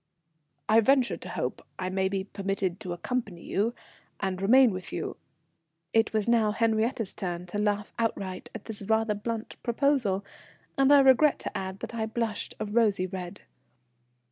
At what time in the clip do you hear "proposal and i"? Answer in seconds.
9.61-11.01